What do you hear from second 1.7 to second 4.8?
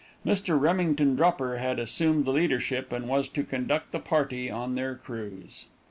assumed the leadership, and was to conduct the party on